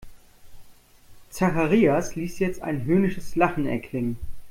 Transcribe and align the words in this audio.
Zacharias 1.29 2.15
ließ 2.15 2.39
jetzt 2.39 2.63
ein 2.63 2.85
höhnisches 2.85 3.35
Lachen 3.35 3.67
erklingen. 3.67 4.17